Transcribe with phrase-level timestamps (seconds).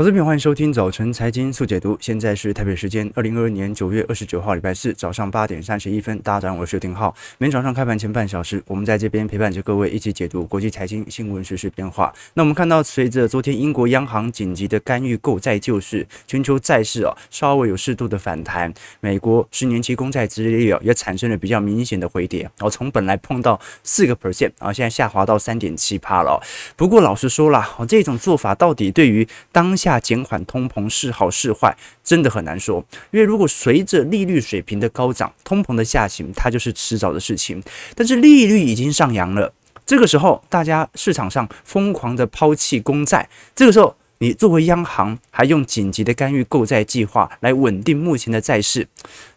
[0.00, 1.94] 投资朋友，欢迎收听早晨财经速解读。
[2.00, 6.18] 现在是台北时间二零二二年九月二十九号，礼拜四早上八点三十一分。
[6.20, 7.14] 大家早上好，我是丁浩。
[7.36, 12.10] 每天早上开盘前半小时，我们在这边陪伴着各位一起解读国际财经新闻实、时变化。
[12.32, 18.72] 那我们看到，随着昨天英国央行紧急的干预购债救市，全球债市啊稍微有适度的反弹。
[19.00, 26.42] 美国十年期公债殖利率啊也产生了比较明显的回跌，然后从本来碰到四个 percent 啊，现在下滑到三点七趴了。
[26.74, 32.86] 不过老实说啦，这种做法到底对于当下大减缓通膨是好是坏，真的很难说。
[33.10, 37.60] 因为如果随着利率水平的高涨，通膨的下行，它就是迟早的事情。
[37.96, 39.52] 但是利率已经上扬了，
[39.84, 48.86] 这个时候大家市场上疯狂的抛弃公债，这个时候你作为央行还用紧急的干预购债计划来稳定目前的债市，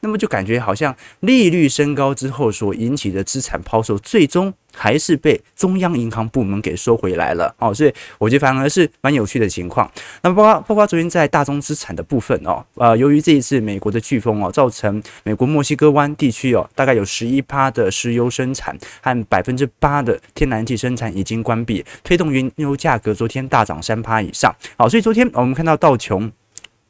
[0.01, 4.53] 那么就感觉好像利率升高之后所引起的资产抛售，最终。
[4.75, 9.89] 还是被中央银行部门给收回来了哦，所以我觉得反而是蛮有趣的情况。
[10.21, 24.53] 那包括包括昨天在大宗资产的部分哦，呃，由于这一次美国的飓风哦，造成美国墨西哥湾地区哦，大概有十一趴的石油生产和百分之八的天然气生产已经关闭，推动原油价格昨天大涨三趴以上。
[24.77, 26.31] 好，所以昨天我们看到道琼。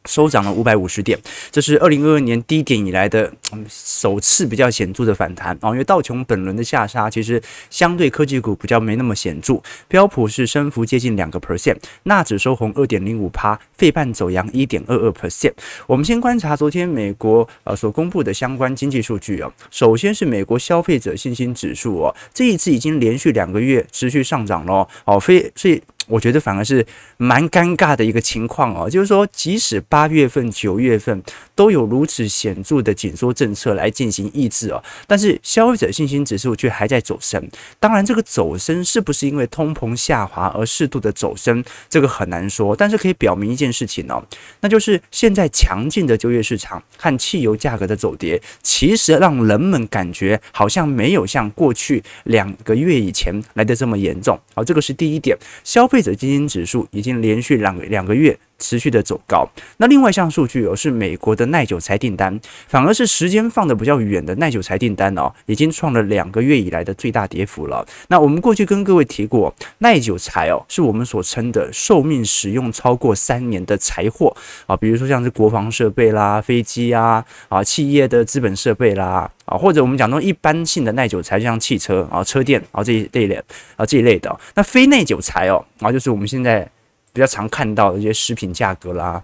[0.06, 1.18] 收涨了五百五十点，
[1.52, 3.32] 这是二零二二年低点以来的
[3.70, 5.70] 首次比较显著的反弹啊！
[5.70, 15.54] 因为道琼本轮的下杀其实相对科技股比较没那么显著，标普是升幅接近两个 percent，纳指收红二点零五趴，费半走阳一点二二 percent。
[15.88, 25.81] 我们先观察昨天美国呃所公布的相关经济数据啊，首先是美国消费者信心指数哦，这一次已经连续两个月持续上涨了哦，非所以。
[26.08, 26.86] 我觉得反而是
[27.18, 31.23] 蛮尴尬的一个情况哦，就是说，即使八月份、九月份
[31.56, 37.42] 都有如此显著的紧缩政策来进行抑制哦，但是消费者信心指数却还在走升。
[37.80, 42.76] 当然，这个走升是不是因为通膨下滑而适度的走升，这个很难说。
[42.76, 44.22] 但是可以表明一件事情哦，
[44.59, 54.38] 那就是现在强劲的就业市场和汽油价格的走跌，其实让人们感觉好像没有像过去两个月以前来的这么严重。
[54.53, 55.88] 好，这个是第一点，消。
[55.94, 59.46] 消费者信心指数已经连续两个两个月持续的走高。
[59.78, 67.85] 那另外一项数据哦，是美国的耐久材订单，反而是时间放得比较远的耐久材订单哦，已经创了两个月以来的最大跌幅了。
[68.07, 74.34] 那我们过去跟各位提过，耐久材哦，是我们所称的寿命使用超过三年的财货
[74.66, 83.44] 啊，比如说像是国防设备啦、飞机啊、啊企业的资本设备啦啊，或者我们讲到一般性的耐久财，像汽车啊、车电啊这一类的
[83.75, 84.40] 啊这一类的。
[84.56, 86.69] 那非耐久材哦，啊就是我们现在。
[87.13, 89.24] 比较常看到的一些食品价格啦。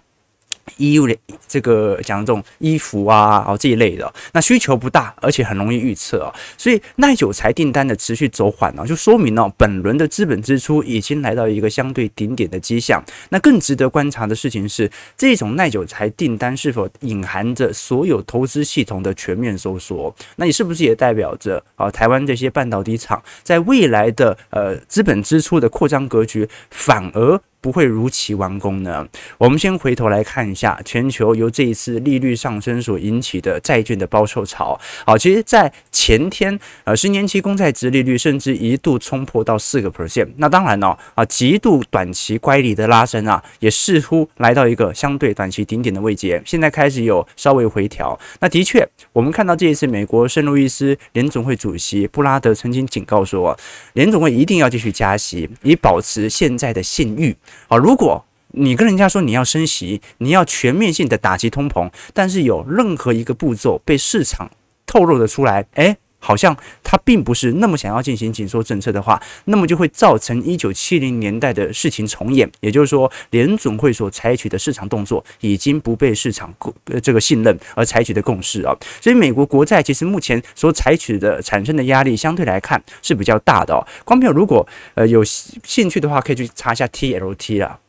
[0.77, 1.17] 衣物的
[1.47, 13.03] 这个讲这种衣服啊，哦这一类的，那需求不大，而且很容易预测啊，所以耐久材订单的持续走缓呢，就说明哦，本轮的资本支出已经来到一个相对顶点的迹象。
[13.29, 20.15] 那更值得观察的事情是，这种耐久材订单是否隐含着所有投资系统的全面收缩？
[20.35, 27.41] 那你是不是也代表着啊，台湾这些半导体厂在未来的呃资本支出的扩张格局反而？
[27.61, 29.07] 不会如期完工呢？
[29.37, 34.79] 我们先回头来看一下全球由这一次利率上升所引起的债券的抛售潮。
[35.05, 40.29] 好，其实，在前天，呃，十年期公债殖利率甚至一度冲破到四个 percent。
[40.37, 46.41] 那当然呢，啊，极度短期乖离的拉升啊，也似乎来到一个相对短期顶点的位阶。
[46.45, 48.17] 现在开始有稍微回调。
[48.39, 53.57] 那的确，我们看到这一次美国圣路易斯联总会主席布拉德曾经警告说，
[53.93, 57.35] 联总会一定要继续加息，以保持现在的信誉。
[57.67, 64.49] 好，如果你跟人家说你要升息，你要全面性的打击通膨，但是有任何一个步骤被市场
[64.85, 72.49] 透露的出来，诶，好像他并不是那么想要进行紧缩政策的话，那么就会造成一九七零年代的事情重演。
[72.59, 78.75] 也就是说，联总会所采取的市场动作已经不被市场共这个信任而采取的共识啊。
[79.01, 83.79] 所以，美国国债其实目前所采取的产生的压力相对来看是比较大的哦。
[84.03, 87.79] 光票如果呃有兴趣的话，可以去查一下 TLT 啊。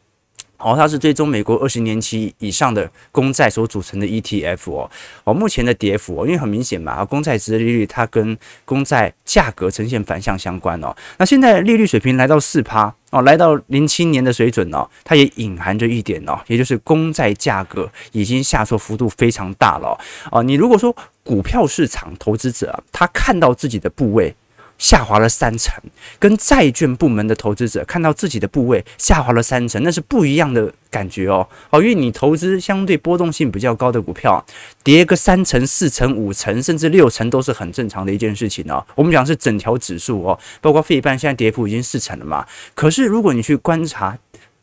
[0.60, 4.90] 哦，它是追踪美国二十年期以上的公债所组成的 ETF 哦。
[5.24, 10.94] 哦，目前的跌幅哦，因为很明显嘛，公债殖利率它跟公债价格呈现反向相关哦。
[11.18, 19.98] 那现在利率水平来到四趴哦，来到零七年的水准哦，它也隐含着一点哦，也就是公债价格已经下挫幅度非常大了
[20.30, 20.42] 哦。
[20.42, 20.94] 你如果说
[21.24, 24.34] 股票市场投资者他看到自己的部位。
[24.80, 25.74] 下滑了三成，
[26.18, 31.46] 跟债券部门的投资者看到自己的部位下滑了三成，那是不一样的感觉哦。
[31.68, 34.42] 哦，因为你投资相对波动性比较高的股票，
[34.82, 38.84] 跌个三成、四成、五成，甚至六成都是很正常的一件事情哦。
[38.94, 42.46] 我们讲是整条指数哦，包括费半现在跌幅已经四成了嘛。
[42.74, 44.16] 可是如果你去观察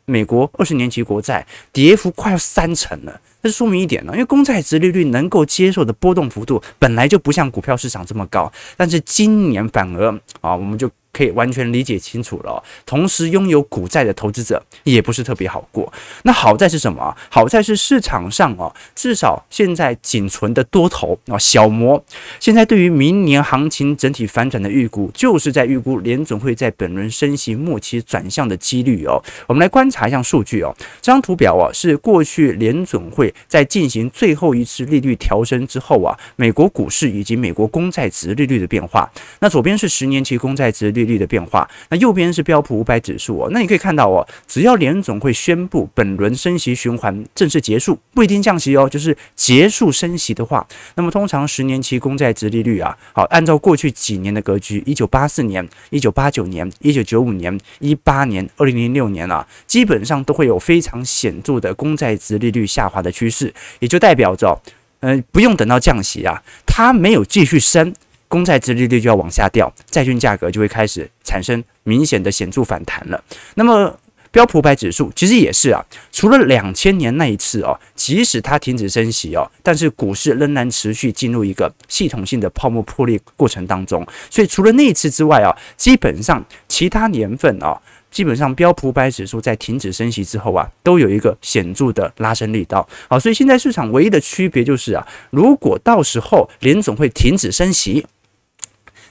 [0.08, 3.20] 美国二十年期国债跌幅快要三成了。
[3.42, 10.10] 这说明一点呢，因为公债殖利率能够接受的波动幅度本来就不像股票市场这么高，但是今年反而
[10.40, 10.90] 啊，我们就。
[11.12, 12.62] 可以完全理解清楚了。
[12.86, 15.92] 同时拥有股债的投资者也不是特别好过。
[16.22, 17.16] 那好在是什么？
[17.30, 22.02] 好在是市场上哦，至少现在仅存的多头啊小摩，
[22.40, 29.22] 现在对于明年行情整体反转的预估，就是在预估联准会在本轮升息末期转向的几率哦。
[29.46, 30.74] 我们来观察一下数据哦。
[31.00, 39.10] 这张图表啊，是过去联准会在进行最后一次利率调升之后啊，美国股市以及美国公债殖利率的变化。
[39.40, 41.18] 那左边是十年期公债殖利率。
[41.18, 43.48] 的变化，那右边是标普五百指数哦。
[43.50, 50.64] 那你可以看到哦，只要联总会宣布本轮升息循环正式结束，不一定降息哦，就是结束升息的话，
[50.94, 64.62] 那么通常十年期公债殖利率啊，好，按照过去几年的格局，一九八四年、一九八九年、一九九五年、一八年、二零零六年啊，基本上都会有非常显著的公债殖利率下滑的趋势，也就代表着，
[65.00, 67.92] 嗯、呃，不用等到降息啊，它没有继续升。
[68.28, 73.24] 公债殖利率就要往下掉，债券价格就会开始产生明显的显著反弹了。
[73.54, 73.98] 那么
[74.30, 75.82] 标普百指数其实也是啊，
[76.12, 84.06] 除了两千年那一次哦，即使它停止升息哦，但是股市仍然持续进入一个系统性的泡沫破裂过程当中。
[84.30, 85.48] 所以除了那一次之外啊，
[85.78, 87.80] 基本上其他年份啊，
[88.10, 92.86] 基本上标普百指数在停止升息之后啊，都有一个显著的拉升力道。
[93.08, 98.06] 好，所以现在市场唯一的区别就是啊，如果到时候联总会停止升息。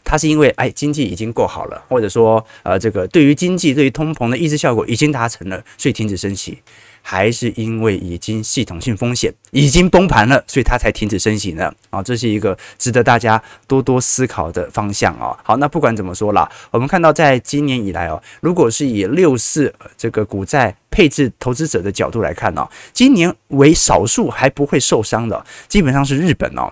[0.10, 6.58] 它是因为哎，经济已经够好了，或者说呃，这个对于经济对于通膨的抑制效果已经达成了，所以停止升息，
[7.02, 11.70] 还是因为已经系统性风险已经崩盘了，所以它才停止升息呢？
[11.90, 15.38] 啊，这是一个值得大家多多思考的方向啊。
[15.44, 26.72] 好，那不管怎么说啦，我们看到在今年以来哦，如果是以六四这个股债配置投资者的角度来看呢，今年为少数还不会受伤的，基本上是日本哦。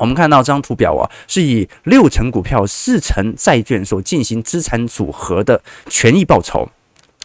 [0.00, 6.68] 我们看到这张图表啊，是以六成股票、四成债券所进行资产组合的权益报酬。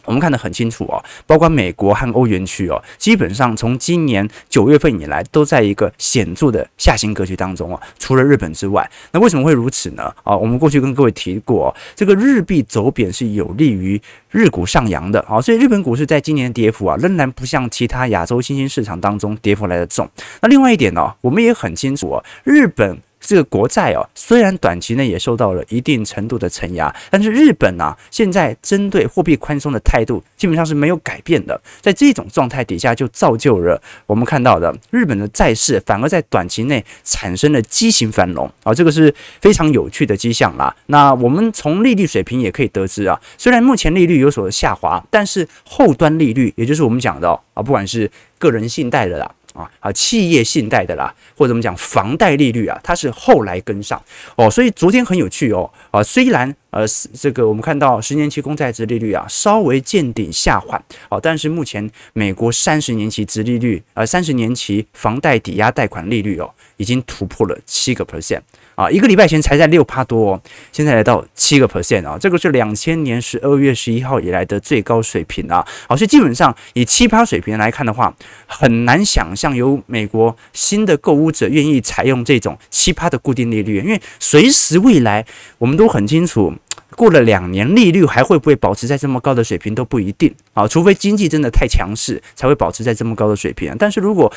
[0.10, 0.98] 我们看得很清楚哦，
[1.28, 7.80] 包括美国和欧元区哦，基本上从今年九月份以来都在一个显著的下行格局当中哦。
[8.00, 10.12] 除了日本之外，那为什么会如此呢？
[10.24, 14.02] 啊，我们过去跟各位提过，这个日币走贬是有利于
[14.32, 20.10] 日股上扬的啊，所以日本股市在今年的跌幅啊，仍然不像其他亚洲新兴市场当中跌幅来得重。
[20.42, 22.98] 那另外一点呢，我们也很清楚哦，日本。
[23.30, 31.62] 这个国债哦，虽然短期内也受到了一定程度的承压，但是日本啊，现在针对货币宽松的态度基本上是没有改变的。
[31.80, 40.76] 在这种状态底下，就造就了我们看到的日本的债市反而在短期内产生了畸形繁荣啊，这个是非常有趣的迹象啦。
[40.88, 48.10] 那我们从利率水平也可以得知啊，虽然目前利率有所下滑，但是后端利率，也就是我们讲的啊，不管是
[48.40, 49.30] 个人信贷的啦。
[49.54, 54.02] 啊啊，企业信贷的啦，或者我们讲房贷利率啊，它是后来跟上
[54.36, 68.42] 哦，所以昨天很有趣哦啊，虽然呃这个我们看到十年期公债值利率啊稍微见顶下缓哦，但是目前美国三十年期殖利率呃三十年期房贷抵押贷款利率哦已经突破了七个 percent。
[68.80, 70.42] 啊，一个礼拜前才在六趴多哦，
[70.72, 75.68] 现在来到七个 percent 啊，这个是两千年十二月十一号以来的最高水平啊。
[75.86, 78.16] 好，所以基本上以七趴水平来看的话，
[78.48, 85.26] 很难想象有美国新的购屋者愿意采用这种七趴的固定利率，因为随时未来
[85.58, 86.54] 我们都很清楚。
[86.96, 93.74] 过了两年，利率还会不会保持在这么高的水平都不一定啊，除非经济真的太强势，才会保持在这么高的水平。
[93.78, 94.32] 但是如果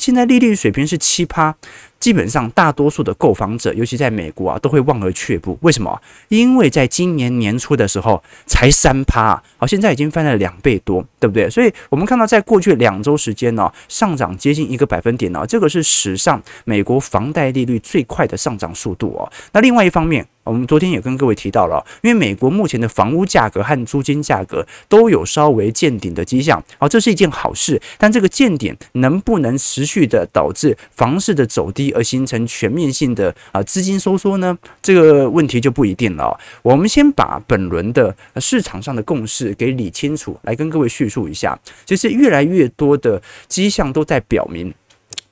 [0.00, 1.54] 现在利率水平是七趴，
[2.00, 5.58] 基本上大多数的购房者，尤其在美国啊，都会望而却步。
[5.62, 6.00] 为什么？
[6.28, 11.50] 因为在今年年初的时候才三趴，好，现在已经翻了两倍多，对不对？
[11.50, 19.30] 所以我们看到，在过去两周时间呢，上涨接近一个百分点呢，这个是史上美国房贷利率最快的上涨速度哦。
[19.52, 27.80] 那另外一方面，我们昨天也跟各位提到了，因为美国目前的房屋价格和租金价格都有稍微见顶的迹象，好，这是一件好事。
[27.98, 34.56] 但这个见顶能不能持续的导致房市的走低，而形成全面性的啊资金收缩呢？
[34.82, 36.38] 这个问题就不一定了。
[36.62, 41.58] 我们先把本轮的市场上的共识给理清楚，来跟各位叙述一下。
[41.84, 44.72] 其实越来越多的迹象都在表明。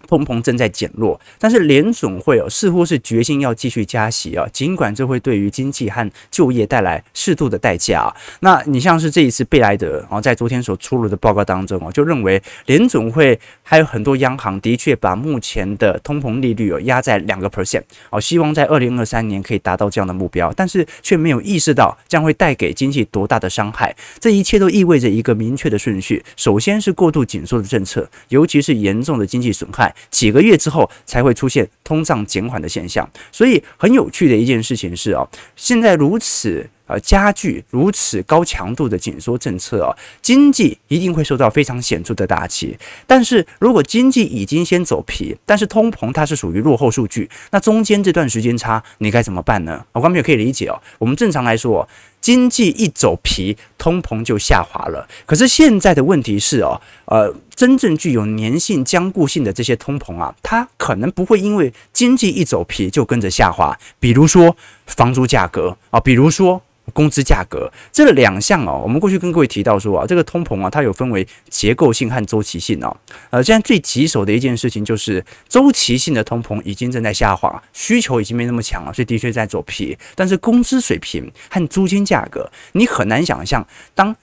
[0.07, 8.15] 通膨正在减弱，但是联总会哦似乎是决心要继续加息啊，尽管这会对于经济和就业带来适度的代价。
[8.41, 23.95] 那你像是这一次贝莱德啊，在昨天所出炉的报告当中哦，就认为联总会还有很多央行的确把目前的通膨利率哦压在两个 percent 哦，希望在二零二三年可以达到这样的目标，但是却没有意识到将会带给经济多大的伤害。
[24.21, 29.95] 这一切都意味着一个明确的顺序，首先是过度紧缩的政策，尤其是严重的经济损害。
[30.11, 39.91] 几个月之后才会出现通胀减缓的现象，所以很有趣的一件事情是啊，现在如此呃加剧如此高强度的紧缩政策啊，
[40.23, 42.77] 经济一定会受到非常显著的打击。
[43.07, 49.85] 但是如果经济已经先走皮，但是通膨它是属于落后数据，那中间这段时间差你该怎么办呢？
[49.93, 51.89] 我刚才也可以理解哦，我们正常来说。
[52.21, 55.09] 经济一走皮，通膨就下滑了。
[55.25, 63.79] 可是现在的问题是哦，呃，真正具有粘性、僵固性的这些通膨啊，它可能不会因为经济一走皮就跟着下滑。
[64.01, 64.57] 比如说
[64.87, 66.63] 房租价格啊，比如说。
[66.93, 72.97] 工资价格这两项哦，我们过去跟各位提到说啊，这个通膨啊，它有分为结构性和周期性哦。
[73.31, 79.99] 呃，现在最棘手的一件事情就是周期性的通膨已经正在下滑，需求已经没那么强了，所以的确在走皮。
[80.15, 84.15] 但是工资水平和租金价格，你很难想象，当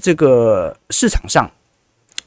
[0.00, 1.50] 这个市场上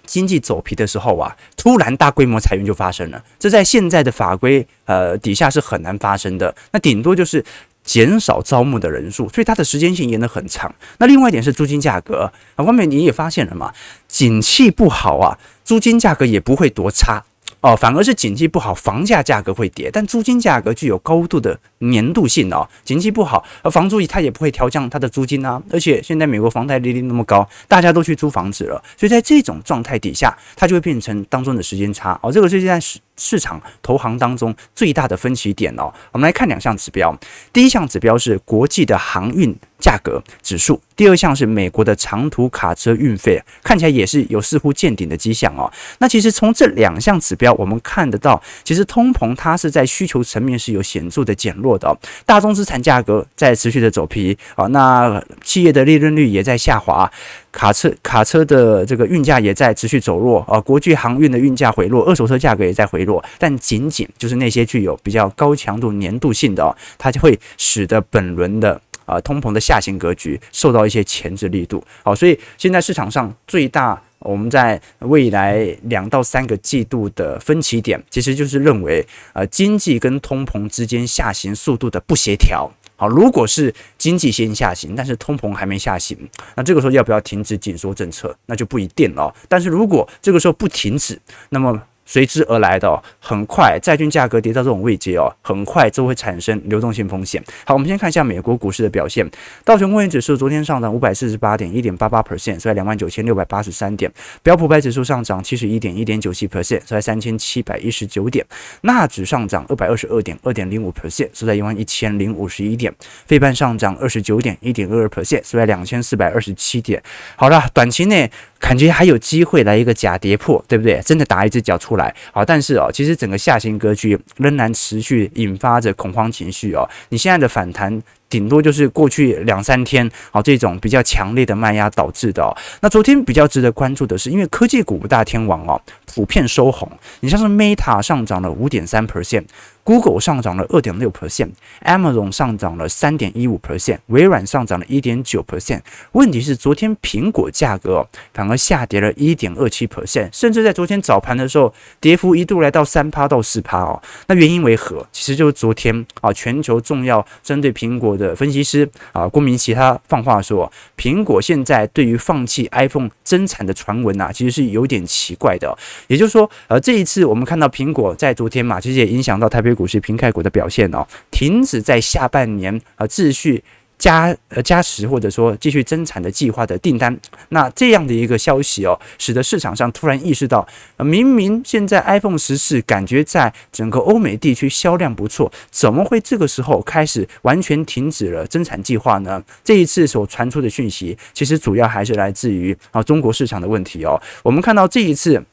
[0.05, 6.53] 经济走皮的时候啊，突然大规模裁员就发生了，这在现在的法规呃底下是很难发生的。
[6.71, 7.43] 那顶多就是。
[7.85, 10.73] 减少招募的人数，所以它的时间性延得很长。
[10.97, 13.71] 那另外一点是租金价格啊，外面你也发现了嘛，
[14.07, 17.23] 景气不好啊，租金价格也不会多差。
[17.61, 22.67] 哦，反而是景气不好，房价价格会跌，但租金价格具有高度的粘度性哦。
[22.83, 25.59] 景气不好，房租它也不会调降它的租金啊。
[25.71, 32.31] 而且现在美国房贷利率那么高，大家都去租房子了，所以在这种状态底下，它就会变成当中的时间差哦。
[32.31, 32.79] 这个是现在
[33.17, 35.93] 市场投行当中最大的分歧点哦。
[36.11, 37.17] 我们来看两项指标，
[37.53, 40.81] 第一项指标是国际的航运价格指数。
[40.95, 45.69] 第二项是美国的长途卡车运费，看起来也是有似乎见顶的迹象哦。
[45.99, 51.97] 那其实从这两项指标，我们看得到，其实通膨它是在需求层面是有显著的减弱的哦。
[52.25, 57.11] 大宗资产价格在持续的走皮啊，那企业的利润率也在下滑，
[57.55, 68.79] 卡车卡车的这个运价也在持续走弱啊，国际航运的运价回落，二手车价格也在回落，但仅仅就是那些具有比较高强度粘度性的哦，它就会使得本轮的。
[69.05, 82.67] 啊，通膨的下行格局受到一些前置力度，好，所以现在市场上最大，我们在未来两到三个季度的分歧点，其实就是认为，呃，经济跟通膨之间下行速度的不协调。
[82.95, 86.17] 好，如果是经济先下行，但是通膨还没下行，
[86.55, 89.33] 那这个时候要不要停止紧缩政策，那就不一定了。
[89.47, 91.81] 但是如果这个时候不停止，那么。
[92.05, 97.43] 随之而来的，很快债券价格跌到这种位阶哦，很快就会产生流动性风险。
[97.65, 99.29] 好，我们先看一下美国股市的表现。
[99.63, 104.11] 道琼工业指数昨天上涨五百四十八点，一点八八 percent，收在两万九千六百八十三点。
[104.43, 108.45] 标普百指数上涨七十一点，一点九七 percent，收在三千七百一十九点。
[108.81, 112.93] 纳指上涨二百二十二点，二点零五 percent，收在一万一千零五十一点。
[113.25, 117.01] 费半上涨二十九点，一点二二 percent，收在两千四百二十七点。
[117.35, 118.29] 好了，短期内。
[118.57, 120.99] 感觉还有机会来一个假跌破，对不对？
[121.01, 126.87] 真的打一只脚出来，好，但是哦，其实整个下行格局仍然持续引发着恐慌情绪哦。
[127.09, 128.01] 你现在的反弹。
[128.35, 132.53] 顶多就是过去两三天，好，这种比较强烈的卖压导致的哦。
[132.81, 136.91] 那昨天比较值得关注的是，因为科技股大天王哦，普遍收红。
[137.21, 145.79] 你像是 Meta 上涨了五点三 percent，Google 上涨了二点六 percent，Amazon 上涨了三点一五 percent，微软上涨了一点九 percent。
[146.11, 154.01] 问题是昨天苹果价格哦，反而下跌了一点二七 percent，甚至在昨天早盘的时候，跌幅一度来到三趴到四趴哦。
[154.27, 155.07] 那原因为何？
[155.13, 158.24] 其实就是昨天啊，全球重要针对苹果的。
[158.25, 165.77] 的分析师啊，郭明奇他放话说，苹果现在对于放弃 iPhone 增产的传闻啊，其实是有点奇怪的。
[166.07, 173.63] 也就是说，呃，这一次我们看到苹果在昨天嘛，其实也影响到台北股市、平开股的表现哦，停止在下半年啊秩序。
[173.97, 177.17] 加呃加时或者说继续增产的计划的订单，
[177.49, 189.41] 那这样的一个消息哦，使得市场上突然意识到，明明现在 iPhone 十四感觉在整个欧美地区销量不错，怎么会这个时候开始完全停止了增产计划呢？
[189.63, 194.21] 这一次所传出的讯息，其实主要还是来自于啊中国市场的问题哦。
[194.43, 195.43] 我们看到这一次。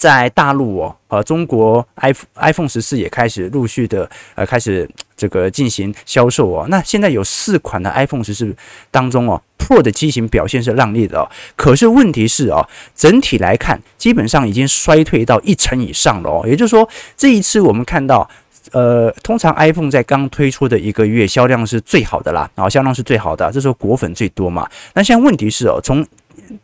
[0.00, 6.66] 在大陆哦，呃，中国 iPhone iPhone 十四也开始陆续的呃开始这个进行销售哦。
[6.70, 8.56] 那现在有四款的 iPhone 十四
[8.90, 11.28] 当中哦，Pro 的机型表现是亮丽的哦。
[11.54, 12.66] 可是问题是哦，
[12.96, 16.48] 整体来看，基本上已经衰退到一成以上了哦。
[16.48, 18.26] 也就是说，这一次我们看到，
[18.72, 24.66] 呃，通常 iPhone 在刚推出的一个月销量是最好的啦，然后销量是最好的，这时候果粉最多嘛。
[24.94, 26.06] 那现在问题是哦，从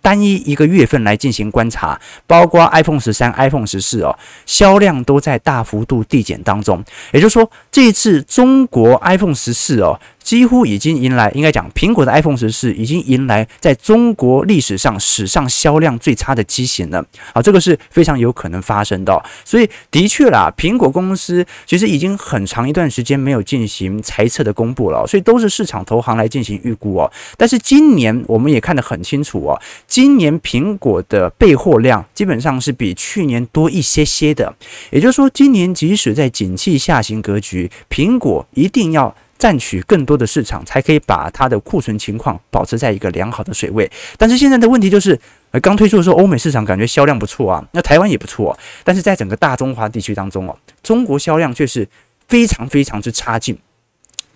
[0.01, 6.85] 单一一个月份来进行观察，包括 iPhone 十三、iPhone 十四哦，销量都在大幅度递减当中。
[7.13, 9.99] 也就是说，这一次中国 iPhone 十四哦。
[10.27, 16.99] 几乎已经迎来，应该讲，苹果的 iPhone 十四已经迎来在中国历史上史上销量最差的机型了。
[17.33, 19.25] 啊，这个是非常有可能发生的。
[19.45, 27.09] 所以，的确啦，苹果公司其实已经很长一段时间没有进行财测的公布了，所以都是市场投行来进行预估哦。
[27.37, 34.53] 但是今年我们也看得很清楚哦，今年苹果的备货量基本上是比去年多一些些的。
[34.91, 39.15] 也就是说，今年即使在景气下行格局，苹果一定要。
[39.39, 43.91] 占取更多的市场，才可以把它的库存情况保持在一个良好的水位。
[44.17, 45.19] 但是现在的问题就是，
[45.51, 51.89] 呃，刚推出的时候，欧美市场感觉销量不错啊，那台湾也不错，但是在整个大中华地区当中哦，中国销量却是
[52.29, 53.59] 非常非常之差劲。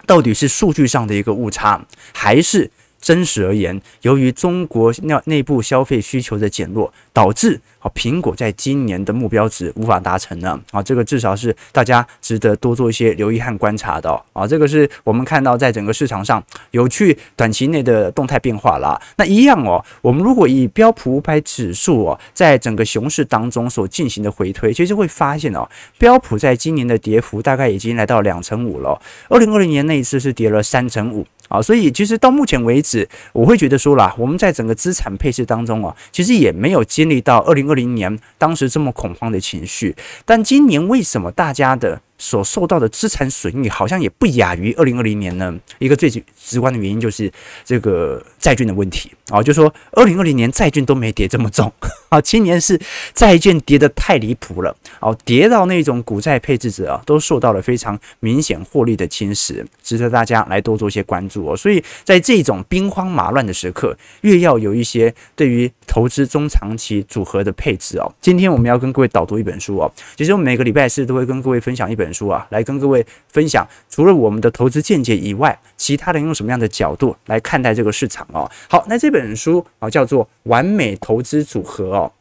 [0.07, 1.81] 到底是数据上的一个误差，
[2.13, 2.69] 还是
[3.01, 7.61] 真实而言，由于中国内内部消费需求的减弱，导致？
[7.81, 10.61] 啊，苹果在今年的目标值无法达成呢。
[10.71, 14.47] 啊，这个至少是大家值得多做一些留意和观察的啊。
[14.47, 16.43] 这个是我们看到在整个市场上
[16.73, 19.01] 有趣短期内的动态变化了。
[19.17, 25.67] 那一样哦，我们如果以标普五百指数哦，在整个熊市当中所进行的回推，其实会发现哦，
[25.97, 29.01] 标普在今年的跌幅大概已经来到两成五了。
[29.31, 31.27] 二零二零年那一次是跌了三成五。
[31.51, 39.97] 啊，所以其实到目前为止，我会觉得说啦，我们在整个资产配置当中啊，其实也没有经历到二零二零年当时这么恐慌的情绪。
[40.25, 45.59] 但今年为什么大家的所受到的资产损益好像也不亚于二零二零年呢？
[45.79, 47.33] 一个最直观的原因就是
[47.65, 51.73] 这个债券的问题啊，就说二零二零年债券都没跌这么重
[52.11, 52.79] 啊，今年是
[53.15, 61.57] 债券跌得太离谱了哦，跌到那种股债配置者啊都受到了非常明显获利的侵蚀，值得大家来多做一些关注哦。
[61.57, 68.13] 所以在这种兵荒马乱的时刻，越要有一些对于投资中长期组合的配置哦。
[68.21, 72.10] 今天我们要跟各位导读一本书哦，其实我每个礼拜四都会跟各位分享一本。
[72.13, 78.51] 书啊，来跟各位分享，除了我们的投资见解以外，其他人用什么样的角度来看待这个市场哦？
[78.69, 82.13] 好，那这本书啊叫做《完美投资组合》哦，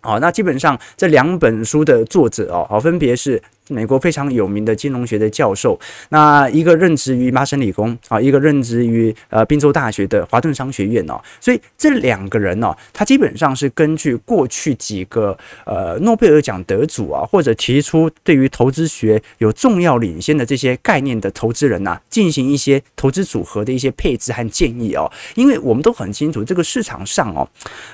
[0.00, 3.42] 好，那基本上这两本书的作者哦，好，分别是。
[3.68, 27.48] 美国非常有名的金融学的教授，那一个任职于麻省理工啊，一个任职于呃宾州大学的华顿商学院哦，所以这两个人呢，他基本上是根据过去几个呃诺贝尔奖得主啊，或者提出对于投资学有重要领先的这些概念的投资人呐，进行一些投资组合的一些配置和建议哦，因为我们都很清楚这个市场上哦，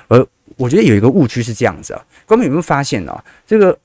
[0.09, 3.23] 呃，我觉得有一个误区是这样子啊，各位有没有发现呢？
[3.47, 3.79] 这个。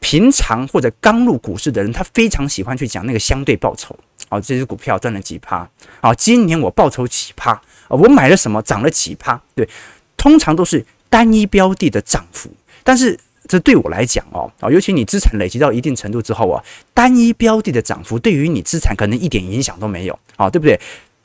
[0.00, 3.96] 平常或者刚入股市的人，他非常喜欢去讲那个相对报酬。
[4.28, 5.68] 哦，这只股票赚了几趴？
[6.00, 7.52] 哦，今年我报酬几趴？
[7.88, 9.40] 哦，我买了什么涨了几趴？
[9.54, 9.68] 对，
[10.16, 12.50] 通常都是单一标的的涨幅。
[12.82, 20.18] 但是这对我来讲哦，啊，尤其你资产累积到一定程度之后啊，单一标的的涨幅对于你资产可能一点影响都没有。
[20.36, 20.78] 啊，对不对？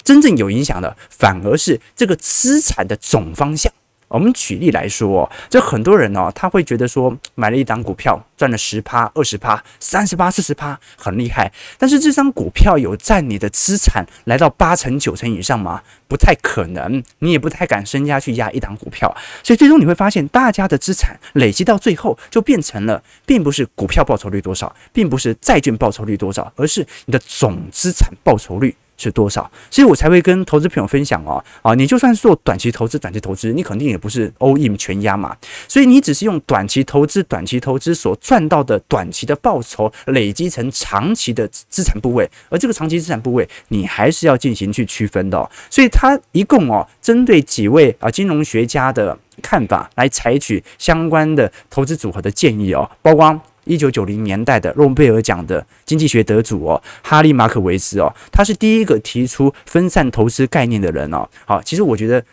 [0.04, 3.72] 真正有影响的反而是这个资产的总方向。
[4.14, 11.52] 我们举例来说，这很多人哦，他会觉得说，买了一档股票赚了十趴、二十趴、三十趴、四十趴，很厉害。
[11.80, 15.82] 但是这张股票有占你的资产来到八成、九成以上吗？
[16.08, 19.12] 不太可能，你也不太敢身家去压一档股票。
[19.42, 28.76] 所以最终你会发现，大家的资产累积到最后，就变成了，并不是股票报酬率多少，并不是债券报酬率多少，而是你的总资产报酬率。
[28.98, 29.50] 是多少？
[29.70, 31.44] 所以我才会跟投资朋友分享哦。
[31.62, 35.36] 啊，你就算是做短期投资，短期投资，你肯定也不是 all in 全压嘛。
[35.68, 45.50] 所以你只是用短期投资，短期投资所赚到的短期的报酬累积成长期的资产部位，而这个长期资产部位，你还是要进行去区分的哦。
[45.70, 53.42] 所以它一共哦，针对几位啊金融学家的看法来采取相关的投资组合的建议哦，包括。
[53.66, 61.28] 一九九零年代的诺贝尔奖的经济学得主哦，哈利马可维斯哦，他是第一个提出分散投资概念的人哦。
[61.46, 62.24] 好，其实我觉得，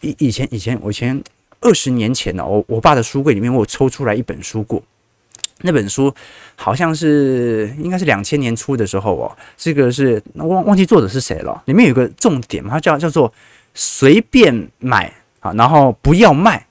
[0.00, 1.22] 以以前以前我前
[1.60, 4.82] 二十年前呢，我我爸的书柜里面我抽出来一本书过，
[5.62, 6.14] 那本书
[6.54, 13.32] 好像是应该是两千年初的时候哦，这个是忘忘记作者是谁了，里面有个重点，它叫叫做
[13.72, 16.66] 随便买啊，然后不要卖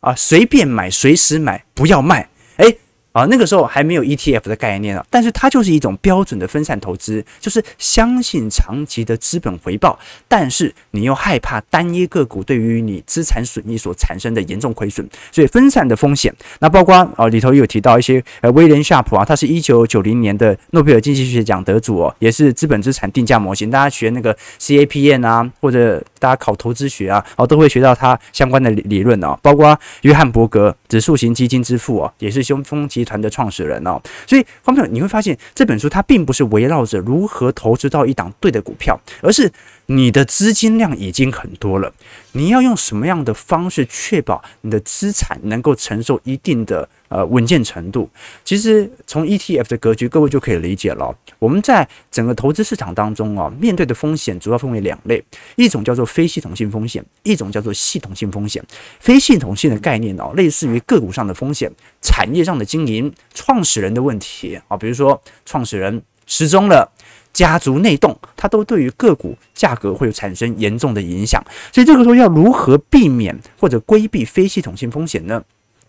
[0.00, 2.28] 啊，随便买，随时买，不要卖。
[2.56, 2.78] 诶。
[3.16, 9.98] 啊，那个时候还没有 ETF 的概念啊，但是它就是一种标准的分散投资，就是相信长期的资本回报，
[10.28, 16.30] 但是你又害怕单一个股对于你资产损益所产生的严重亏损，所以分散的风险。
[16.58, 23.70] 那包括啊里头有提到一些呃威廉夏普啊，他是一九九零年的诺贝尔经济学奖得主哦，也是资本资产定价模型。
[23.70, 29.38] 大家学那个 CAPM 啊，或者大家考投资学啊，哦都会学到它相关的理理论哦。
[29.40, 39.50] 包括约翰伯格指数型基金之父哦，也是凶风集团的创始人哦，所以方朋友你会发现这本书它并不是围绕着如何投资到一档对的股票，而是
[39.86, 41.90] 你的资金量已经很多了，
[42.32, 48.08] 你要用什么样的方式确保你的资产能够承受一定的呃稳健程度？
[48.44, 51.16] 其实从 ETF 的格局，各位就可以理解了。
[51.38, 55.22] 我们在整个投资市场当中啊，面对的风险主要分为两类，
[55.56, 58.64] 一种叫做非系统性风险，一种叫做系统性风险。
[59.00, 66.90] 非系统性的概念哦，类似于个股上的风险、产业上的经营、创始人的问题啊，比如说创始人失踪了。
[67.32, 71.38] 家族内动，它都对于个股价格会产生严重的影响，
[71.70, 75.44] 所以这个时候要如何避免或者规避非系统性风险呢？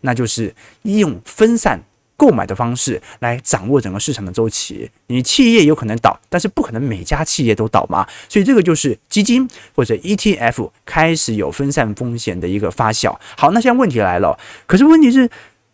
[0.07, 1.77] 那就是用分散
[2.15, 4.89] 购买的方式来掌握整个市场的周期。
[5.07, 13.13] 你企业有可能倒，但是不可能每家企业都倒嘛，所以这个就是基金或者 ETF 开始有分散风险的一个发酵。
[13.35, 15.29] 好，那现在问题来了，可是问题是。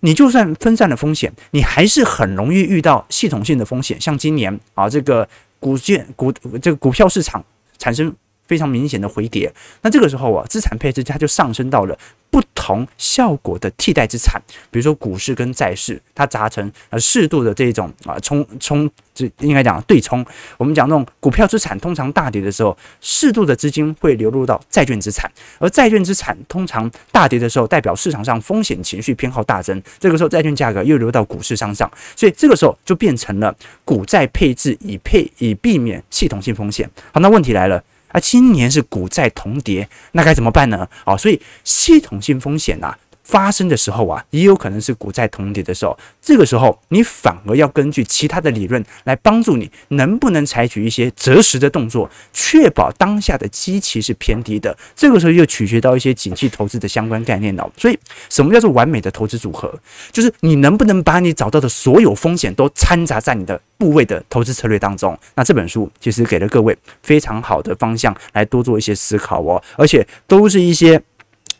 [0.05, 3.95] 你就算分散了风险，你还是很容易遇到系统性的风险。
[4.01, 5.25] 像今年啊，这个
[5.61, 6.29] 股券股
[6.61, 7.41] 这个股票市场
[7.77, 8.13] 产生
[8.45, 9.49] 非常明显的回跌，
[9.81, 11.97] 那这个时候啊，资产配置它就上升到了
[12.33, 14.41] 不同效果的替代资产，
[14.71, 20.25] 比如说股市跟债市，它砸成呃适度的这种啊冲冲，这应该讲对冲。
[20.57, 36.89] 我们讲那种股票资产通常大跌的时候，适度的资金会流入到债券资产，而债券资产通常大跌的时候，代表市场上风险情绪偏好大增，这个时候债券价格又流到股市上上，所以这个时候就变成了股债配置以配以避免系统性风险。
[37.11, 37.83] 好，那问题来了。
[38.13, 40.87] 啊，今年是股债同跌，那该怎么办呢？
[41.03, 42.97] 啊，所以系统性风险啊。
[43.23, 45.97] 发生的时候啊，也有可能是股债同跌的时候。
[46.21, 54.77] 这个时候，你反而要根据其他的理论来帮助你，能不能采取一些择时的动作，确保当下的基期是偏低的。
[54.95, 57.69] 这个时候又取决到一些景气投资的相关概念了。
[57.77, 57.97] 所以，
[58.29, 59.73] 什么叫做完美的投资组合？
[60.11, 65.17] 就是你能不能把你找到的所有风险都掺杂在你的部位的投资策略当中？
[65.35, 71.01] 那这本书其实给了各位非常好的方向来多做一些思考哦，而且都是一些。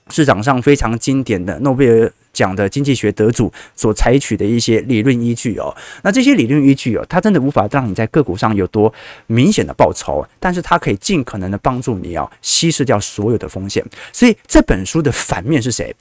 [0.10, 8.94] 市场上非常经典的诺贝尔奖的经济学得主所采取的一些理论依据哦，那这些理论依据哦，它真的无法让你在个股上有多
[9.28, 13.84] 明显的报酬，但是它可以尽可能的帮助你哦，稀释掉所有的风险。
[14.12, 15.96] 所以这本书的反面是谁？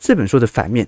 [0.00, 0.86] 这本书的反面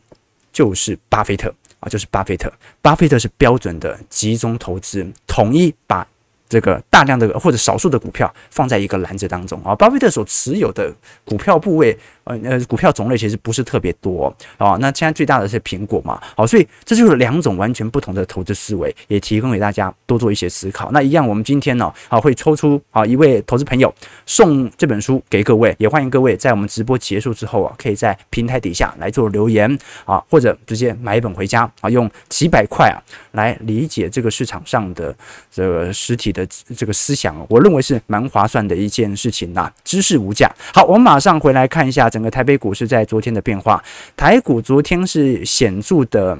[0.52, 2.52] 就是巴菲特啊，就是巴菲特。
[2.82, 6.06] 巴菲特是标准的集中投资，统一把。
[6.50, 10.90] 这个大量的或者少数的股票放在一个篮子当中啊，巴菲特所持有的
[11.22, 11.94] 股票部位，
[12.28, 14.76] 呃呃，股票种类其实不是特别多啊。
[14.80, 20.90] 那现在最大的是苹果嘛，好，所以这就是两种完全不同的投资思维，也提供给大家多做一些思考。
[20.92, 23.92] 那一样，我们今天呢，啊，会抽出啊一位投资朋友
[24.24, 32.96] 送这本书给各位，也欢迎各位在我们直播结束之后啊，可以在平台底下来做留言啊，或者直接买一本回家啊，用几百块啊
[33.32, 35.14] 来理解这个市场上的
[35.52, 36.38] 这个实体的。
[36.38, 39.68] 的这个思想，我认为是蛮划算的一件事情呐。
[39.82, 40.48] 知识无价。
[40.72, 43.80] 好，我们马上回来看一下整个台北股市在昨天的变化。
[44.16, 46.36] 台股昨天是显著的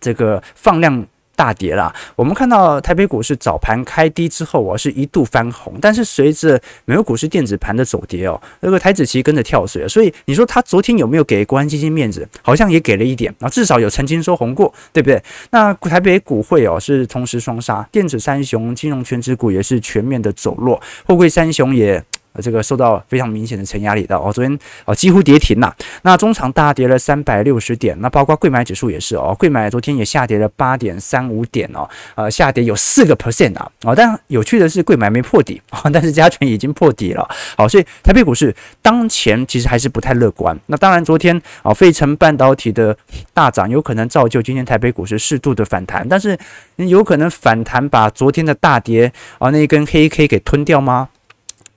[0.00, 1.06] 这个放量。
[1.34, 12.28] 大跌了，我们看到台北股市早盘开低之后啊，是一度翻红，但是随着美国股市电子盘的走跌哦，那个台指期跟着跳水，所以你说他昨天有没有给国安基金面子？
[12.42, 15.20] 好像也给了一点啊，至少有曾经说红过，对不对？
[15.50, 22.04] 那台北股会哦是同时双杀，电子三雄、金融权值股也是全面的走弱，货柜三雄也。
[22.32, 25.74] 呃，这个受到非常明显的承压力道哦，昨天哦几乎跌停了。
[26.02, 33.70] 那中场大跌了三百六十点，那包括柜买指数也是哦，柜买昨天也下跌了八点三五点哦，呃，下跌有四个 percent 啊。
[33.84, 37.28] 哦，但有趣的是柜买没破底啊，但是加权已经破底了。
[37.56, 40.58] 好，所以台北股市当前其实还是不太乐观。
[40.66, 42.96] 那当然，昨天啊，费城半导体的
[43.34, 46.38] 大涨有可能造就今天台北股市适度的反弹，但是
[46.76, 51.08] 有可能反弹把昨天的大跌啊那一根黑 K 给吞掉吗？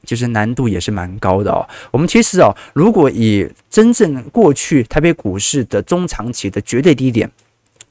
[0.05, 1.67] 其实难度也是蛮高的哦。
[1.91, 7.29] 我们其实哦，如果以真正过去台北股市的中长期的绝对低点，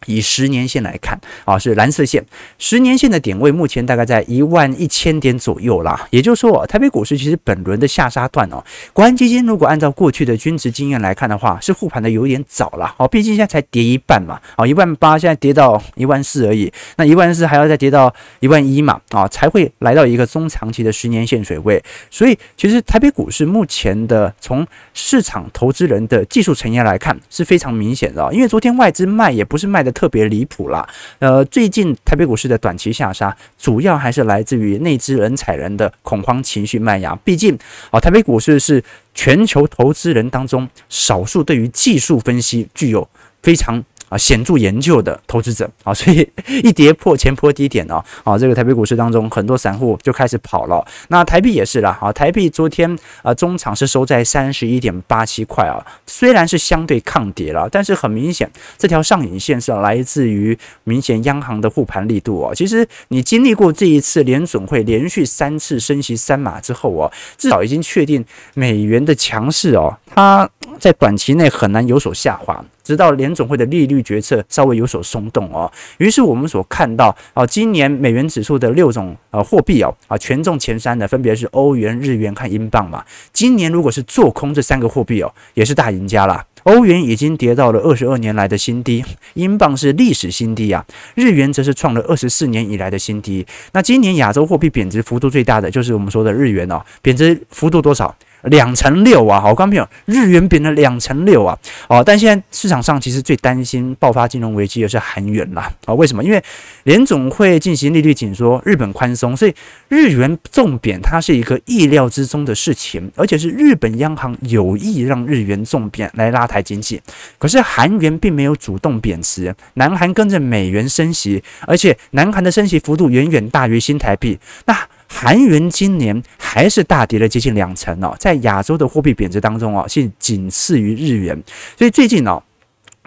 [0.06, 2.24] 以十年线来看啊，是蓝色线，
[2.58, 6.06] 十年线的点位目前大概在一万一千点左右啦。
[6.10, 8.62] 也就是说，台北股市其实本轮的下杀段哦，
[8.92, 13.08] 国安基金如果按照过去的均值经验来看的话，是护盘的有点早了哦。
[13.08, 21.82] 毕竟现在才跌一半嘛，啊，一万八现在跌到一万四而已，那一万四还要再跌到一万一嘛，啊，才会来到一个中长期的十年线水位。
[22.10, 29.93] 所以，其实台北股市目前的从市场投资人的技术层面来看是非常明显的，因为昨天外资卖也不是卖的。
[29.94, 30.86] 特别离谱啦，
[31.20, 37.10] 呃，最近台北股市的短期下杀，主要还是来自于内资人踩人的恐慌情绪蔓延。
[37.24, 37.56] 毕竟
[37.90, 38.82] 啊，台北股市是
[39.14, 43.08] 全球投资人当中少数对于技术分析具有
[43.42, 43.82] 非常。
[44.14, 46.28] 啊，显著研究的投资者啊，所以
[46.62, 50.86] 一跌破前波低点哦，啊，这个台北股市当中很多散户就开始跑了。
[51.08, 58.48] 那台币也是啦，啊，台币昨天啊中场是收在三十一点八七块啊，虽然是相对抗跌了，但是很明显
[58.78, 62.54] 这条上影线是来自于明显央行的护盘力度哦。
[62.54, 68.24] 其实你经历过这一次联准会连续三次升息三码之后哦，至少已经确定
[68.54, 70.48] 美元的强势哦，它
[70.78, 72.64] 在短期内很难有所下滑。
[72.84, 83.02] 直到联总会的利率决策稍微有所松动哦，于是我们所看到啊，今年美元指数的六种呃货币哦啊，权重前三的分别是欧元、日元和英镑嘛。
[83.32, 86.44] 今年如果是做空这三个货币哦，也是大赢家啦。
[86.64, 93.46] 欧元已经跌到了二十二年来的新低，英镑是历史新低啊，日元则是创了二十四年以来的新低。
[93.72, 98.14] 那今年亚洲货币贬值幅度最大的就是我们说的日元哦，贬值幅度多少？
[98.44, 106.22] 两成六啊，好，我刚朋友，日元贬了两成六啊，哦，但现在市场上其实最担心爆发金融危机的是韩元啦，啊，为什么？
[106.22, 106.42] 因为
[106.84, 109.54] 联总会进行利率紧缩，日本宽松，所以
[109.88, 117.00] 日元重贬它是一个意料之中的事情，而且是日本央行有意让日元重贬来拉抬经济。
[117.38, 124.76] 可是韩元并没有主动贬值，南韩跟着美元升息，而且南韩的升息幅度远远大于新台币，那。
[125.14, 131.40] 韩元今年还是大跌了接近两成哦，在亚洲的货币贬值当中哦，是仅次于日元。
[131.78, 132.42] 所以最近哦，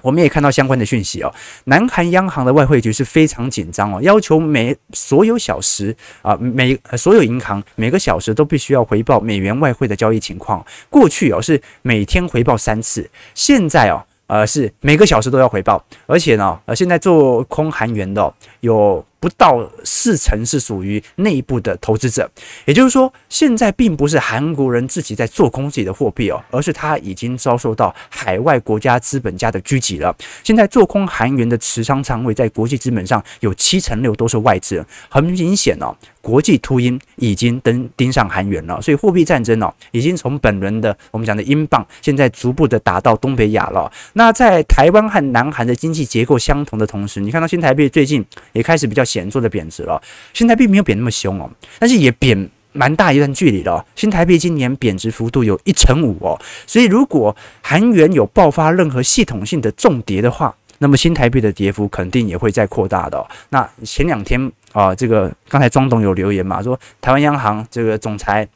[0.01, 1.31] 我们也看到相关的讯息哦，
[1.65, 10.65] 南韩央行的外汇局是非常紧张哦，要求每所有小时啊，每所有银行每个小时都必须要回报美元外汇的交易情况。
[10.89, 19.05] 过去哦是每天回报三次，现在哦呃是每个小时都要回报，而且呢呃现在做空韩元的有。
[19.27, 22.29] 不到四成是属于内部的投资者，
[22.63, 30.15] 也就是说，现在并不是韩国人自己在做空自己的货币哦，而是他已经遭受到海外国家资本家的狙击了。
[30.45, 43.91] 现在做空韩元的持仓仓位在国际资本上有七成六都是外资，很明显哦，国际秃鹰已经登盯上韩元了，所以货币战争哦，已经从本轮的我们讲的英镑，现在逐步的打到东北亚了。
[44.13, 49.03] 那在台湾和南韩的经济结构相同的同时，你看到新台币最近也开始比较。
[49.17, 49.99] 显著的贬值了，
[50.31, 51.49] 新台币没有贬那么凶哦，
[51.79, 53.83] 但是也贬蛮大一段距离了。
[53.95, 63.25] 新台币今年贬值幅度有一成五哦，所以如果韩元有爆发任何系统性的重跌的话，那么新台币的跌幅肯定也会再扩大的。
[63.49, 68.47] 那前两天啊，这个刚才庄董有留言嘛，说台湾央行这个总裁。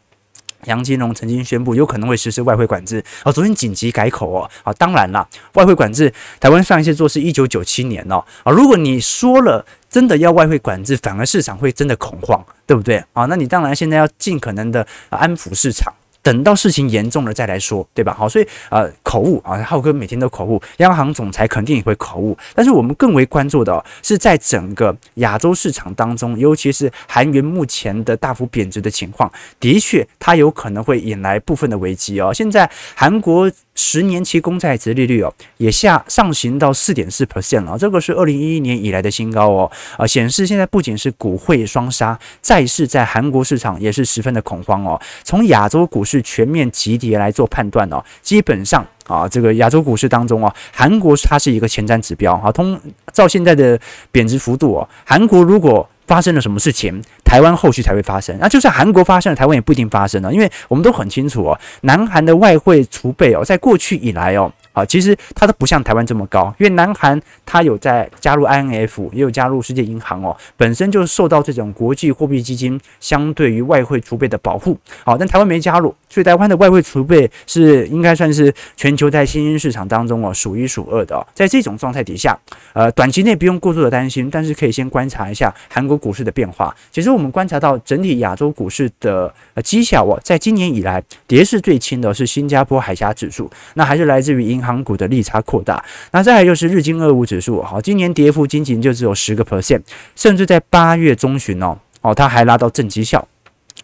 [0.66, 13.04] 杨金龙曾经宣布有可能会实施外汇管制，哦，昨天紧急改口哦，啊，当然了，外汇管制，台湾上一次做是一九九七年哦，啊，如果你说了真的要外汇管制，反而市场会真的恐慌，对不对？
[13.12, 15.94] 啊，那你当然现在要尽可能的安抚市场。
[16.24, 18.14] 等到事情严重了再来说，对吧？
[18.14, 22.38] 好，所以呃，口误啊，浩哥每天都口误，央行总裁肯定也会口误。
[22.54, 32.32] 但是我们更为关注的是，在整个亚洲市场当中，尤其是韩元目前的大幅贬值的情况，的确它有可能会引来部分的危机哦。
[32.32, 33.52] 现在韩国。
[33.82, 45.02] 十年期公债殖利率哦，也下上行到四点四 percent 了，这个是二零一一年以来的新高哦，啊，显示现在不仅是股汇双杀，债市在韩国市场也是十分的恐慌哦。
[45.24, 52.80] 从亚洲股市全面急跌来做判断哦，基本上啊，这个亚洲股市当中哦，韩国它是一个前瞻指标啊，通
[53.12, 53.80] 照现在的
[54.12, 58.38] 贬值幅度哦，韩国如果发生了什么事情，台湾后续才会发生。
[58.38, 64.52] 那就算韩国发生了，台湾也不一定发生了，因为我们都很清楚哦，南韩的外汇储备哦，在过去以来哦。
[64.74, 74.78] 啊，其实它都不像台湾这么高，因为南韩它有在加入 IMF，也有加入世界银行哦，本身就受到这种国际货币基金相对于外汇储备的保护。
[75.04, 81.28] 好，但台湾没加入，所以台湾的外汇储备是应该算是全球在新兴市场当中哦数一数二的哦。
[81.34, 82.40] 在这种状态底下，
[82.72, 86.74] 呃，短期内不用过度的担心，但是可以先观察一下韩国股市的变化。
[86.94, 94.61] 其实我们观察到整体亚洲股市的呃绩效哦，在今年以来跌势最轻的是新加坡海峡指数，那还是来自于银。
[94.62, 95.84] 银行股的利差扩大。
[96.12, 99.82] 那再来就是日经二五指数，好，今年跌幅仅仅就只有十个 percent，
[100.16, 103.28] 甚至在八月中旬哦，哦，它还拉到正绩效。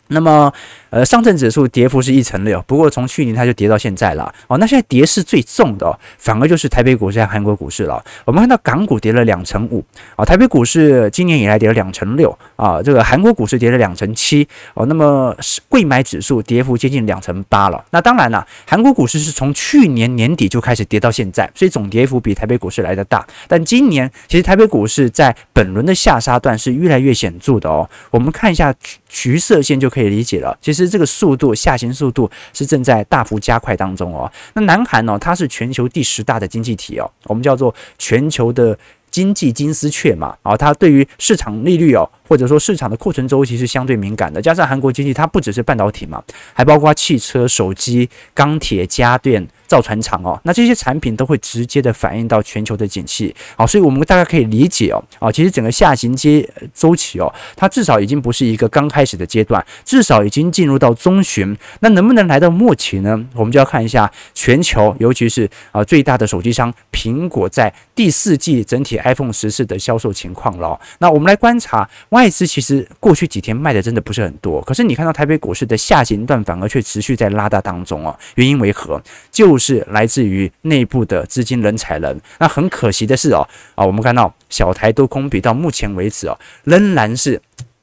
[0.09, 0.51] 那么，
[0.89, 4.33] 呃，上证指数跌幅是一成六，不过从去年它就跌到现在了。
[4.47, 8.03] 哦，那现在跌势最重的，哦，反而就是台北股市和韩国股市了。
[8.25, 9.83] 我们看到港股跌了两成五，
[10.15, 15.35] 啊，台北股市今年以来跌了两成六，啊，这个韩国股市跌了两成七，哦，那么
[15.67, 17.83] 柜买指数跌幅接近两成八了。
[17.91, 23.25] 那当然了，韩国股市是从去年年底就开始跌到现在，所以总跌幅比台北股市来的大。
[23.47, 27.89] 但今年其实台北股市在本轮的下杀段是越来越显著的哦。
[28.11, 28.73] 我们看一下
[29.09, 34.31] 橘色线就可以可以理解了，其实这个速度下行速度是正在大幅加快当中哦。
[34.53, 38.77] 那南韩呢，它是全球第十大的经济体哦，我们叫做全球的
[39.09, 42.07] 经济金丝雀嘛，啊，它对于市场利率哦。
[42.27, 46.21] 或者说市场的库存周期是相对敏感的，加上韩国经济它不只是半导体嘛，
[46.53, 63.25] 还包括汽车、手机、钢铁、家电、造船厂哦，那这些产品都会直接的反映到全球的景气，好，所以我们大概可以理解哦，啊，其实整个下行阶周期哦，它至少已经不是一个刚开始的阶段，至少已经进入到中旬，那能不能来到末期呢？
[63.33, 70.79] 我们就要看一下全球，尤其是啊最大的手机商苹果在第四季整体 iPhone 十四的销售情况了。
[70.99, 71.87] 那我们来观察。
[72.17, 78.99] 外资其实过去几天卖的真的不是很多，可是你看到台北股市的下行段反而却持续在拉大当中哦，原因为何？
[79.31, 82.19] 就是来自于内部的资金人踩人。
[82.39, 87.39] 那很可惜的是哦，啊，我们看到小台多空比到目前为止哦，仍然是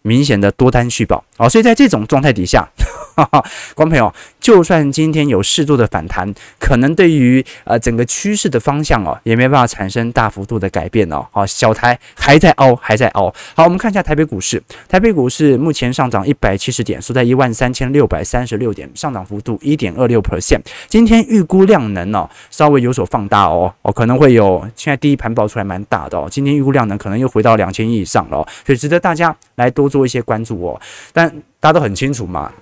[0.07, 2.69] 明显的多单续保哦，所以在这种状态底下。
[3.17, 3.41] 哈哈，
[3.77, 11.25] 观众朋友，就算今天有适度的反弹，可能对于呃整个趋势的方向哦，也没办法产生大幅度的改变哦。
[11.31, 13.33] 好，小台还在凹，还在凹。
[13.55, 20.63] 好，我们看一下台北股市，台北股市目前上涨一百七十点，收在一万三千六百三十六点，上涨幅度一点二六 percent。
[20.89, 30.81] 今天预估量能哦，稍微有所放大哦，哦可能会有现在第一盘爆出来蛮大的哦，今天预估量能可能又回到两千亿以上了哦，所以值得大家来多做一些关注哦。
[31.13, 31.31] 但
[31.61, 32.53] 大家都很清楚嘛。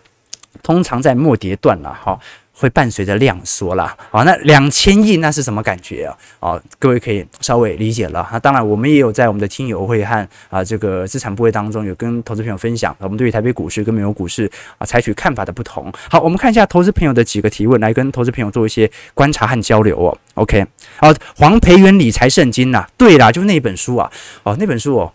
[0.63, 2.17] 通常在末跌段了，哈，
[2.53, 6.13] 会伴随着量缩啦，好，那两千亿那是什么感觉啊？
[6.41, 8.29] 哦，各位可以稍微理解了。
[8.31, 15.91] 那当然，我们也有在我们的听友会和啊这个资产部位当中有跟投资朋友分享，我们对于台北股市跟美国股市啊采取看法的不同。
[16.11, 20.17] 好，我们看一下投资朋友的几个提问，来跟投资朋友做一些观察和交流哦。
[20.35, 20.65] OK，
[20.97, 25.13] 好，黄培元理财圣经呐，对啦，就那本书啊，哦，那本书哦，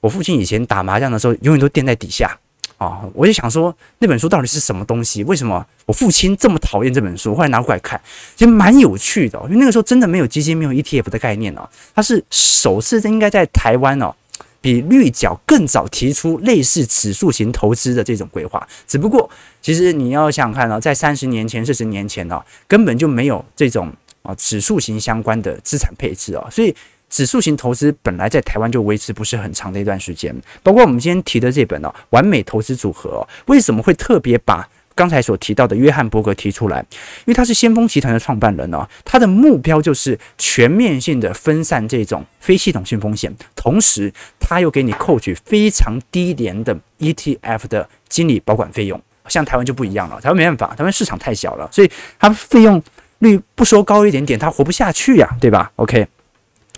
[0.00, 2.38] 我父亲以前打麻将的时候永远都垫在底下。
[2.78, 5.22] 啊，我就想说那本书到底是什么东西？
[5.24, 7.34] 为什么我父亲这么讨厌这本书？
[7.34, 8.00] 后来拿过来看，
[8.34, 9.38] 其实蛮有趣的。
[9.44, 11.68] 因为那个时候真的没有基金、没有 ETF 的概念哦。
[11.94, 14.14] 它是首次应该在台湾哦，
[14.62, 18.66] 比绿角更早提出类似指数型投资的这种规划。
[18.86, 19.28] 只不过，
[19.60, 26.74] 其实你要想看哦，在三十年前、四十年前哦，根本就没有这种啊指数型相关的资产配置哦，所以。
[27.10, 36.78] 指数型投资本来在台湾就维持不是很长的一段时间，包括我们今天提的这本哦，完美投资组合，为什么会特别把刚才所提到的约翰伯格提出来？
[36.90, 49.00] 因为他是先锋集团的创办人哦，他的目标就是全面性的分散这种非系统性风险，同时他又给你扣取非常低廉的 ETF 的经理保管费用。
[49.28, 52.82] 像台湾就不一样了，台湾没办法，台湾市场太小了，所以他费用
[53.20, 56.06] 率不说高一点点，他活不下去呀，对吧？OK。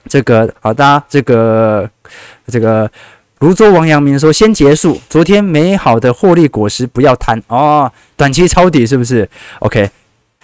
[0.08, 1.88] 这个好的，这个
[2.46, 2.90] 这个
[3.38, 9.28] 泸州王阳明说先结束，昨天美好的获利果实不要贪哦，短期抄底是不是
[9.60, 9.90] ？OK，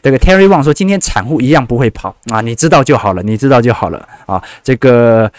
[0.02, 5.30] 这个 Terry Wang 说今天产户一样不会跑啊，你知道就好了，你知道就好了啊，这个。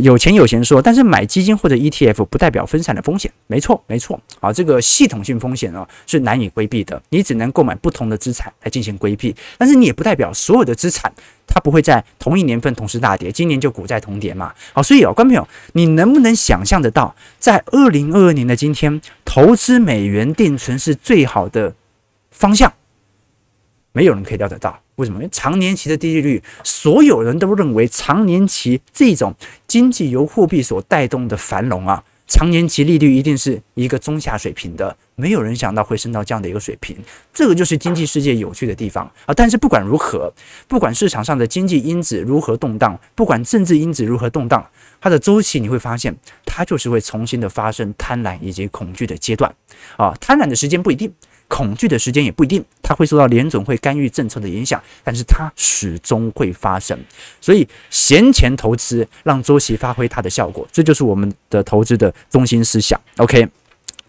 [0.00, 11.12] 有钱有闲说，但是买基金或者 ETF 不代表分散的风险，没错没错啊，这个系统性风险呢是难以规避的，你只能购买不同的资产来进行规避，但是你也不代表所有的资产
[11.46, 21.74] 它不会在同一年份同时大跌，今年就股债同跌嘛，好，所以哦，观众朋友，你能不能想象得到，在二零二二年的今天，投资美元定存是最好的
[22.30, 22.72] 方向？
[23.92, 24.80] 没有人可以料得到。
[24.96, 25.18] 为什么？
[25.18, 29.34] 因为长年期的低利率，所有人都认为长年期这种
[29.66, 34.96] 经济由货币所带动的繁荣啊，长年期利率一定是一个中下水平的。
[35.16, 36.96] 没有人想到会升到这样的一个水平，
[37.32, 39.34] 这个就是经济世界有趣的地方啊！
[39.34, 40.32] 但是不管如何，
[40.66, 44.68] 不管市场上的经济因子如何动荡，不管政治因子如何动荡，
[45.00, 49.54] 它的周期你会发现，它就是会重新的发生贪婪以及恐惧的阶段
[49.96, 50.12] 啊！
[50.20, 51.12] 贪婪的时间不一定。
[51.48, 56.98] 恐惧的时间也不一定，它会受到联总会干预政策的影响，但是它始终会发生。
[57.40, 63.00] 所以闲钱投资，让周期发挥它的效果，这就是我们的投资的中心思想。
[63.18, 63.46] OK，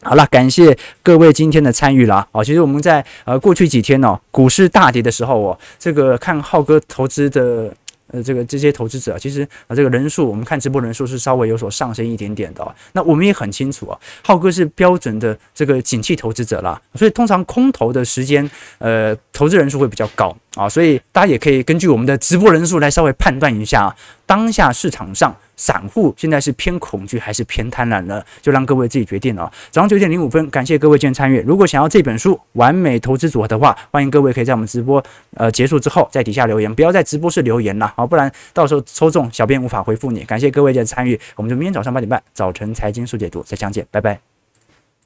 [0.02, 2.28] 好了，感谢各位今天的参与啦。
[2.32, 7.74] 哦，其实我们在呃过去几天哦，股市大跌的时候哦，这个看浩哥投资的。
[8.12, 12.76] 呃，这个这些投资者啊其实啊，这个人数我们看直播人数是稍微有所上升一点点的。
[12.94, 25.36] 那我们也很清楚啊，浩哥是标准的这个景气投资者啦，所以通常空投的时间，呃，投资人数会比较高啊，所以大家也可以根据我们的直播人数来稍微判断一下，当下市场上。
[25.56, 28.24] 散户现在是偏恐惧还是偏贪婪呢？
[28.42, 29.52] 就让各位自己决定了。
[29.72, 31.42] 早上九点零五分，感谢各位今天参与。
[31.42, 35.04] 如果想要这本书《完美投资组合》的话，欢迎各位可以在我们直播
[35.36, 40.24] 呃结束之后在底下留言，不要在直播室留言了，好，不然到时候抽中小编无法回复你。
[40.24, 44.35] 感谢各位的参与，我们就明天早上八点半早晨财经速解读再相见，拜拜。